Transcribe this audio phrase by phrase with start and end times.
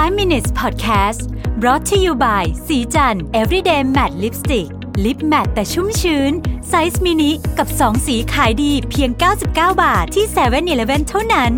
[0.00, 1.22] 5 minutes podcast
[1.60, 4.68] brought to you by ศรีจันทร์ everyday matte lipstick
[5.04, 6.32] lip matte แต่ชุ่มชื้น
[6.68, 9.46] ไซส์มินิกับ 2 สีขายดีเพียง 99
[9.82, 11.52] บาทที่7 e เ e ่ e อเท่านั้น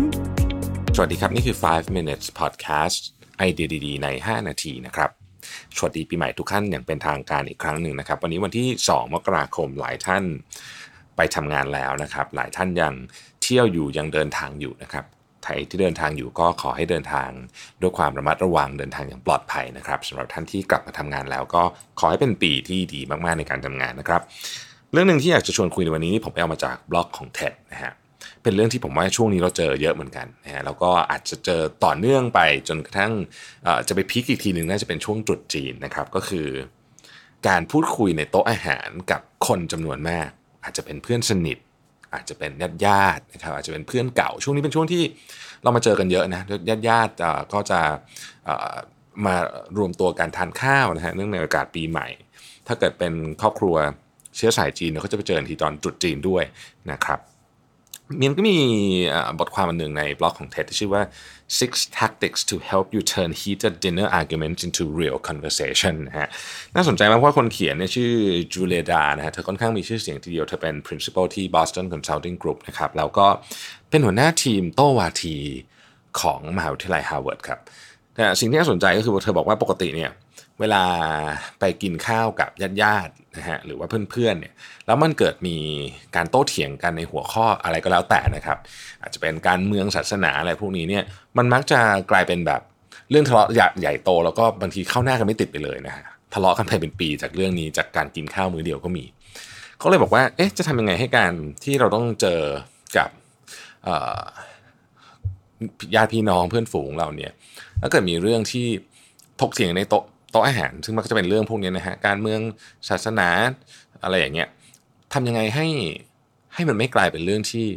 [0.95, 3.01] สวัสดีครับ นี่คือ 5 minutes podcast
[3.37, 5.09] ไอเดียดีๆ ใน 5 นาทีนะครับ
[5.77, 10.23] สวัสดีปีใหม่ทุกท่านอย่างเป็นทางการอีกครั้งหนึ่งนะครับ วันนี้วันที่ 2 มกราคมหลายท่าน
[11.15, 12.93] ไปทำงานแล้วนะครับ หลายท่านยัง
[13.43, 15.05] เที่ยวอยู่ยังเดินทางอยู่นะครับ
[15.43, 17.29] ใครที่เดินทางอยู่ก็ขอให้เดินทาง
[17.81, 21.63] ด้วยความระมัดระวังเดินทางอย่างปลอดภัยนะครับสำหรับท่านที่กลับมาทำงานแล้วก็
[21.99, 24.21] ขอให้เป็นปีที่ดีมากๆในการทำงานนะครับ
[24.91, 27.93] เรื่องหนึ่งที่อยากจะชวนคุยในวันนี้นี่ผมไปเอามาจากบล็อกของ TED นะฮะ
[28.43, 33.11] เป็นเรื่องที่ผมว่าช่วงนี้เราเจอเยอะเหมือนกันนะฮะแล้วก็อาจจะเจอต่อเนื่องไปจนกระทั่ง
[33.87, 36.47] จะไปพีคอีกทีหนึ่งน่าจะเป็นช่วงตรุษจีนนะครับก็คือ
[37.47, 40.29] การพูดคุยในโต๊ะอาหารกับคนจำนวนมาก
[40.63, 41.57] อาจจะเป็นเพื่อนสนิท
[42.13, 45.03] อาจจะเป็นญาติญาตินะครับอาจจะเป็นเพื่อนเก่า ช่วงนี้เป็นช่วงที่
[45.63, 47.13] เรามาเจอกันเยอะนะญาติญาติ
[47.53, 47.79] ก็จะ
[49.25, 49.35] มา
[49.77, 52.07] รวมตัวการทานข้าวนะฮะเนื่องในโอกาสปีใหม่
[52.67, 53.75] ถ้าเกิดเป็นครอบครัว
[54.35, 56.43] เชื้อสายจีนเขาจะไปเจอทีตอนจุดจีนด้วย
[56.91, 57.19] นะครับ
[58.19, 58.57] มีนก็มี
[59.39, 61.03] บทความอันหนึ่งในบล็อกของ TED ที่ชื่อว่า
[61.59, 66.27] six tactics to help you turn heated dinner arguments into real conversation นะฮะ
[66.75, 68.11] น่าสนใจมากเพราะคนเขียนเนี่ยชื่อ
[68.53, 73.27] จูเลียดาร์นะฮะเธอค่อนข้างมีชื่อเสียงทีเดียว เธอเป็น principal ที่ Boston Consulting Group นะครับ แล้วก็
[73.89, 75.37] เป็นหัวหน้าทีมโต้วาที
[76.21, 77.59] ของมหาวิทยาลัยฮาร์วาร์ดครับ
[78.15, 80.11] แต่สิ่งที่น่าสนใจก็คือเธอบอกว่าปกติเนี่ย
[80.59, 80.83] เวลา
[81.59, 84.53] ไปกินข้าวกับญาติญาตินะฮะหรือว่าเพื่อนๆเนี่ย
[84.85, 85.57] แล้วมันเกิดมี
[86.15, 88.57] การโต้เถียงกันในหัวข้ออะไรก็แล้วแต่นะครับ
[89.01, 91.03] อาจจะเป็นการเมืองศาสนาอะไรพวกนี้เนี่ย
[91.37, 91.79] มันมักจะ
[92.11, 92.61] กลายเป็นแบบ
[93.09, 99.03] เรื่องทะเลาะใหญ่โต แล้วก็บางทีเข้าหน้ากันไม่ติดไปเลยนะฮะทะเลาะกันไปเป็นปีจากเรื่องนี้จากการกินข้าวมื้อเดียวก็มี
[99.77, 102.41] เขาเลยบอกว่าเอ๊ะจะทำยังไงให้การที่เราต้องเจอ
[102.97, 103.09] กับ
[105.95, 107.31] ญาติพี่น้องเพื่อนฝูงเราเนี่ย
[107.79, 108.67] แล้วเกิดมีเรื่องที่
[109.41, 110.03] ถกเถียงในโต๊ะ
[110.33, 112.39] โต๊ะอาหาร ซึ่งมันก็จะเป็นเรื่องพวกนี้นะฮะการเมือง
[112.89, 113.29] ศาสนา
[114.03, 114.47] อะไรอย่างเงี้ย
[115.13, 115.67] ทำยังไงให้
[116.53, 117.67] ให้มันไม่กลายเป็นเรื่องที่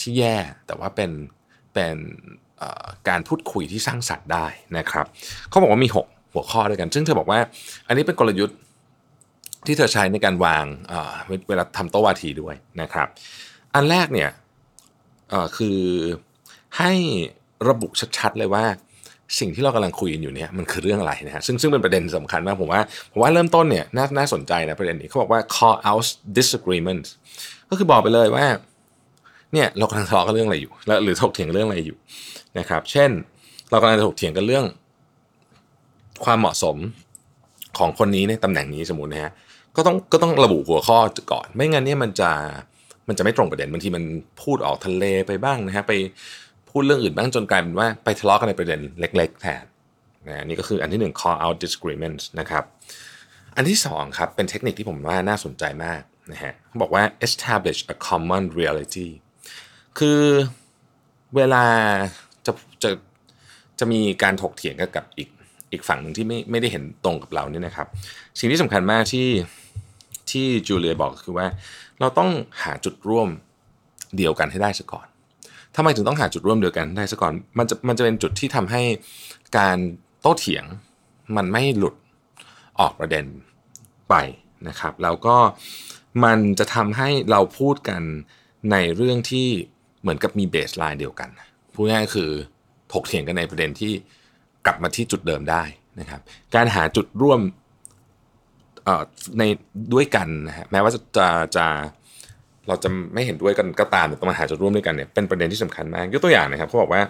[0.00, 1.10] ที่แย่ แต่ว่าเป็น
[1.74, 1.96] เป็น
[3.08, 4.46] การพูดคุยที่สร้างสรรค์ได้
[4.78, 5.06] นะครับ
[5.48, 7.40] เขาบอกว่ามี 6 หัวข้อด้วยกัน ซึ่งเธอบอกว่า
[7.86, 8.58] อันนี้เป็นกลยุทธ์
[9.66, 10.64] ที่เธอใช้ในการวาง
[11.48, 13.08] เวลาทำโต๊ะวาทีด้วยนะครับ
[13.74, 14.30] อันแรกเนี่ย
[15.56, 15.80] คือ
[16.78, 16.92] ให้
[17.68, 17.88] ระบุ
[18.18, 18.64] ชัดๆเลยว่า
[19.38, 22.82] สิ่งที่เรากำลังคุยกันอยู่เนี่ยมันคือเรื่องอะไรนะฮะซึ่งซึ่งเป็นประเด็นสำคัญมากผมว่า
[23.12, 26.06] ผมว่าเริ่มต้นเนี่ยน่าน่าสนใจนะประเด็นนี้เขาบอกว่า call out
[26.38, 27.04] disagreement
[27.70, 28.44] ก็คือบอกไปเลยว่า
[29.52, 30.72] เนี่ยเรากำลังทะเลาะกันเรื่องอะไรอยู่
[31.04, 31.96] หรือถกเถียงเรื่องอะไรอยู่
[32.58, 33.10] นะครับ เช่น
[33.70, 34.64] เรากำลังถกเถียงกันเรื่อง
[36.24, 36.76] ความเหมาะสม
[37.78, 39.32] ของคนนี้ในตำแหน่งนี้สมมตินะฮะ
[39.76, 40.98] ก็ต้องก็ต้องระบุหัวข้อ
[41.32, 42.30] ก่อน ไม่งั้นเนี่ยมันจะ
[43.08, 44.04] มันจะไม่ตรงประเด็นบางทีมัน
[44.42, 45.92] พูดออกทะเลไปบ้างนะฮะไป
[46.70, 49.64] พูดเรื่องอื่นบ้างจนกลายเป็นว่าไปทะเลาะกันในประเด็นเล็ก ๆ แทน
[50.28, 52.64] นะนี่ก็คืออันที่หนึ่ง call out disagreements นะครับ
[53.56, 59.08] อันที่สองครับเป็นเทคนิคที่ผมว่าน่าสนใจมากนะฮะเขาบอกว่า establish a common reality
[59.98, 60.20] คือ
[61.36, 61.64] เวลา
[62.46, 62.90] จะจะ
[63.78, 65.28] จะมีการถกเถียงกันกับอีก
[65.72, 67.86] อีกฝั่งหนึ่งที่ไม่ไม่ได้เห็นตรงกับเราเนี่ยนะครับ
[68.38, 69.28] สิ่งที่สำคัญมากที่
[70.30, 71.46] ที่จูเลียบอกคือว่า
[72.00, 72.30] เราต้อง
[72.62, 73.28] หาจุดร่วม
[74.16, 75.06] เดียวกันให้ได้ซะก่อน
[75.80, 78.82] ทำไมถึงต้องหาจุดร่วมเดียวกันได้ซะก่อนมันจะมันจะเป็นจุดที่ทำให้
[79.58, 79.76] การ
[80.20, 80.64] โต้เถียง
[81.36, 81.94] มันไม่หลุด
[82.80, 83.24] ออกประเด็น
[84.10, 84.14] ไป
[84.68, 85.36] นะครับ แล้วก็
[86.24, 88.02] มันจะทำให้เราพูดกัน
[88.70, 89.48] ในเรื่องที่
[90.00, 91.28] เหมือนกับมีเบสไลน์เดียวกัน
[91.74, 92.30] พูดง่ายคือ
[92.92, 93.92] ถกเถียงกันในประเด็นที่
[94.66, 95.62] กลับมาที่จุดเดิมได้
[96.00, 96.20] นะครับ
[96.54, 97.40] การหาจุดร่วม
[99.38, 99.42] ใน
[99.94, 101.66] ด้วยกันนะฮะแม้ว่าจะจะจะ
[102.68, 107.00] เราจะไม่เห็นด้วยกันก็ตามแต่ต้องมาหาจุดร่วมด้วยกันเนี่ยเป็นประเด็นที่สำคัญมากยกตัวอย่างนะครับเขาบอกว่า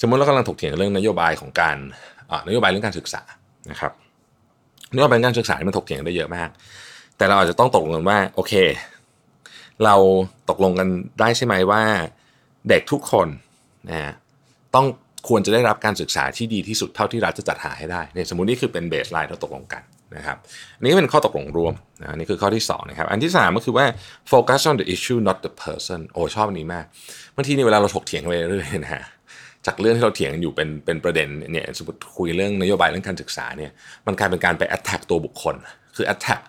[0.00, 1.76] สมมติเรากำลังถกเถียงเรื่องนโยบายของการ
[2.48, 3.22] นโยบายเรื่องการศึกษา
[3.70, 3.92] นะครับ
[4.94, 6.48] นโยบายการศึกษามันถกเถียงได้เยอะมาก
[7.16, 8.52] แต่เราอาจจะต้องตกลงกันว่าโอเค
[9.84, 9.94] เรา
[10.50, 10.88] ตกลงกัน
[11.20, 11.82] ได้ใช่ไหมว่า
[12.68, 13.28] เด็กทุกคน
[13.88, 14.12] นะฮะ
[14.74, 14.86] ต้อง
[15.28, 19.82] ควรจะได้รับการศึกษาที่ดีที่สุดเท่าที่รัฐจะจัดหาให้ได้ในสมมตินี่คือเป็นเบสไลน์เราตกลงกัน
[20.16, 20.36] นะครับ
[20.78, 23.86] อันนี้เป็นข้อตกลงร่วมนะนี่คือข้อที่2นะครับอันที่ 3 ก็คือว่า
[24.30, 26.84] focus on the issue not the person โอ้ชอบอันนี้มาก
[27.36, 29.02] บางทีนี่เวลาเราถกเถียงไปเรื่อยๆนะฮะ
[29.66, 33.70] จากเรื่องที่เราเถียงอยู่เป็นเป็นประเด็นเนี่ยสมมติคุยเรื่องนโยบายเรื่องการศึกษาเนี่ย
[34.06, 35.54] มันกลายเป็นการไป attack ตัวบุคคล
[35.96, 36.42] คือ attack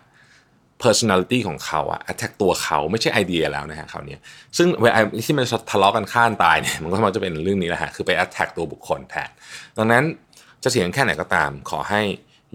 [0.83, 4.17] personality ของเขาอะ attack ตัวเขาไม่ใช่ไอเดียแล้วนะฮะคราวนี้
[4.57, 9.29] ซึ่งเวลาที่มันทะเลาะกันข้านตายเนี่ยมันก็มักจะเป็นเรื่องนี้แหละฮะคือไป attack ตัวบุคคลแทน
[9.77, 10.03] ดังนั้น
[10.63, 12.01] จะเสียงแค่ไหนก็ตามขอให้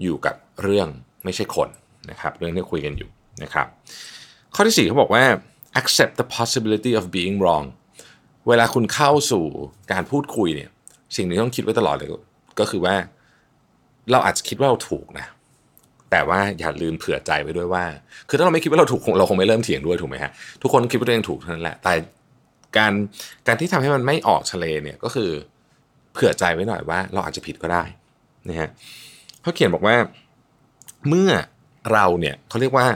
[0.01, 0.87] อยู่กับเรื่อง
[1.25, 1.69] ไม่ใช่คน
[2.11, 3.09] นะครับเรื่องที่คุยกันอยู่
[3.43, 3.67] นะครับ
[4.55, 5.23] ข้อที่ 4เขาบอกว่า
[5.79, 7.65] accept the possibility of being wrong
[8.47, 9.45] เวลาคุณเข้าสู่
[9.91, 10.69] การพูดคุยเนี่ย
[11.15, 12.09] สิ่งที่ต้องคิดไว้ตลอดเลย
[12.59, 12.95] ก็คือว่า
[14.11, 15.27] เราอาจจะคิดว่าเราถูกนะ
[16.11, 17.85] แต่ว่าอย่าลืมเผื่อใจไว้ด้วยว่า
[18.29, 20.31] คือถ้าเราไม่คิดว่าเราถูกเราคงไม่เริ่มเถียงด้วยถูกไหมฮะ
[20.61, 21.93] ทุกคนคิดว่าตัวเองถูกเท่านั้นแหละแต่
[22.77, 22.93] การ
[23.47, 25.29] การที่ทำให้มันไม่ออกทะเลเนี่ยก็คือ
[26.13, 27.83] เผื่อใจไว้หน่อยว่า เราอาจจะผิดก็ได้
[28.49, 28.69] นะฮะ
[29.45, 29.95] เขาเขียนบอกว่า
[31.09, 31.31] เมื่อ
[31.93, 32.87] เราเนี่ยเขาเรียกว่า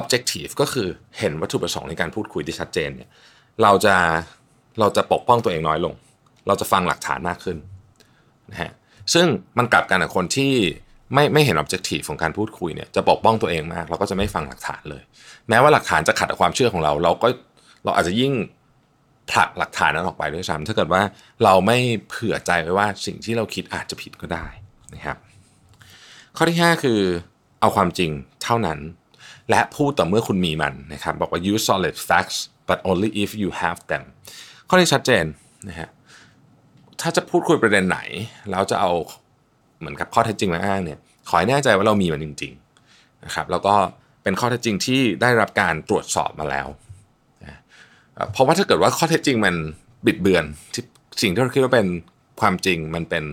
[0.00, 0.88] objective ก็คือ
[1.18, 3.08] เห็นวัตถุประสงค์ในการพูดคุยที่ชัดเจนเนี่ย
[3.62, 3.96] เราจะ
[4.80, 5.94] เราจะปกป้องตัวเองน้อยลง
[6.46, 7.56] เราจะฟังหลักฐานมากขึ้น
[8.50, 8.72] นะฮะ
[9.14, 9.26] ซึ่ง
[9.58, 10.52] มันกลับกันกับคนที่
[11.14, 15.02] ไม่ไม่เห็น objective ของการพูดคุยเนี่ยจะปกป้องตัวเองมาก เราก็จะไม่ฟังหลักฐานเลย
[15.48, 17.28] แม้ว่าหลักฐานจะขัดกับความเชื่อของเรา เราก็
[17.84, 18.32] เราอาจจะยิ่ง
[19.30, 21.02] ผลักหลักฐานนั้นออกไปด้วยซ้ำถ้าเกิดว่า
[21.44, 21.78] เราไม่
[22.08, 24.46] เผื่อใจไว้ว่าสิ่งที่เราคิดอาจจะผิดก็ได้
[24.94, 25.16] นะครับ
[26.36, 27.00] ข้อที่ 5 คือ
[27.60, 28.10] เอาความจริง
[28.44, 28.78] เท่านั้น
[29.50, 32.38] และพูดต่อเมื่อคุณมีมันนะครับบอกว่า use solid facts
[32.68, 34.04] but only if you have them
[34.68, 35.24] ข้อที่ชัดเจน
[35.68, 35.88] นะฮะ
[37.00, 37.98] ถ้าจะพูดคุยประเด็นไหน
[38.50, 38.92] แล้วจะเอา
[39.78, 40.98] เหมือนกับข้อเท็จจริงมาอ้างเนี่ย
[41.28, 43.74] ขอให้แน่ใจว่าเรามีมันจริงๆนะครับแล้วก็
[44.22, 46.66] เป็นข้อเท็จจริงที่ได้รับการตรวจสอบมาแล้ว
[48.32, 49.54] เพราะว่าถ้าเกิดว่าข้อเท็จจริงมัน
[50.06, 50.44] บิดเบือน
[51.22, 51.86] สิ่งที่เราคิดว่าเป็น
[52.40, 53.24] ความจริงมันเป็น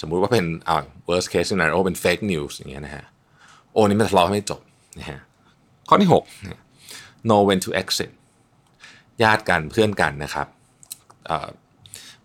[0.00, 3.04] สมมุติว่าเป็นอ่า worst case scenario เป็น fake news อย่างเงี้ยนะฮะ
[3.72, 4.60] โอ้นี่มันทะเลาะไม่จบ
[4.98, 5.18] นะฮะ
[5.88, 6.08] ข้อที่
[6.68, 8.10] 6 know when to exit
[9.22, 10.46] ญาติกันเพื่อนกันนะครับ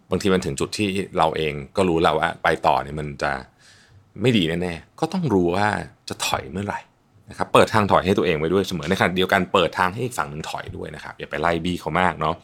[0.09, 3.31] บางทีมันถึงจุดที่เราเองก็รู้แล้วว่าไปต่อเนี่ยมันจะ
[4.21, 5.67] ไม่ดีแน่ๆ ก็ต้องรู้ว่า
[6.09, 6.79] จะถอยเมื่อไหร่
[7.29, 12.35] นะครับ เปิดทางถอยให้ตัวเองไว้ด้วยเสมอในขณะเดียวกันเปิดทางให้อีกฝั่งหนึ่งถอยด้วยนะครับ อย่าไปไล่บีเขามากเนาะ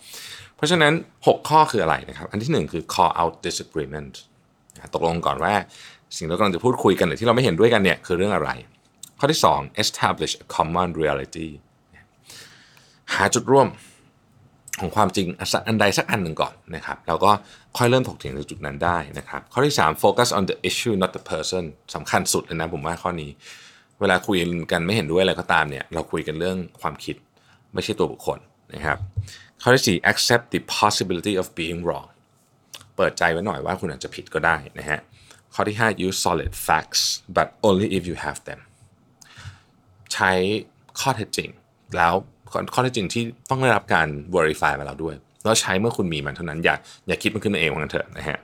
[0.55, 0.93] เพราะฉะนั้น
[1.23, 4.13] 6 ข้อคืออะไรนะครับ อันที่ 1 คือ call out disagreement
[4.95, 5.53] ตกลงก่อนว่า
[6.17, 8.49] สิ่งที่เรากำลังจะพูดคุยกันหรือที่เราไม่เห็นด้วยกันเนี่ยคือเรื่องอะไร
[9.19, 11.47] ข้อที่ 2 establish a common reality
[13.13, 13.67] หาจุดร่วม
[14.79, 15.27] ของความจริง
[15.67, 17.31] อันใดสักอันหนึ่งก่อนนะครับแล้วก็
[17.77, 21.63] ค่อยเริ่มถกเถียงในจุดนั้นได้นะครับ ข้อที่ 3 focus on the issue not the person
[21.95, 23.29] สำคัญสุดเลยนะผมว่าข้อนี้
[23.99, 24.37] เวลาคุย
[24.71, 27.15] กันไม่เห็นด้วยอะไรก็ตามเนี่ยเราคุยกันเรื่องความคิด
[27.73, 28.39] ไม่ใช่ตัวบุคคล
[28.73, 28.97] นะครับ
[29.61, 32.07] ข้อที่ 4 accept the possibility of being wrong
[33.01, 34.99] ปิดใจไว้หน่อยว่าคุณอาจจะผิดก็ได้นะฮะ
[35.53, 37.01] ข้อที่ 5 use solid facts
[37.35, 38.59] but only if you have them
[40.13, 40.31] ใช้
[40.99, 41.49] ข้อเท็จจริง
[41.97, 42.13] แล้ว
[42.73, 46.75] ข้อเท็จจริงที่ต้องได้รับการ verify มาแล้วด้วย แล้วใช้เมื่อคุณมีมันเท่านั้น อย่า
[47.07, 48.37] อย่าคิดมันขึ้นมาเองว่างั้นเถอะนะฮะ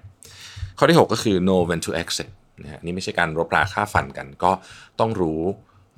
[0.77, 2.30] ข้อที่ 6 ก็คือ know when to exit
[2.63, 4.51] นะฮะนี่ไม่ใช่การรบราค่าฟันกัน ก็
[5.00, 5.42] ต้องรู้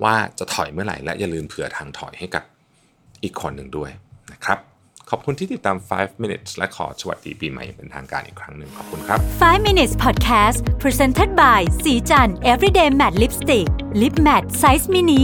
[0.02, 2.44] ว่าจะถอยเมื่อไหร่และอย่าลืมเผื่อทางถอยให้กับ
[3.22, 3.90] อีกคนหนึ่งด้วย
[4.32, 4.58] นะครับ
[5.10, 13.66] ขอบคุณที่ติดตาม 5 minutes และขอสวัสดีปีใหม่เป็นทางการอีกครั้งหนึ่งขอบคุณครับ 5 minutes podcast presented by สีจัน everyday matte lipstick
[14.00, 15.22] lip matte size mini